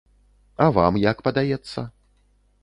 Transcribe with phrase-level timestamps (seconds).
[0.65, 1.85] А вам як падаецца?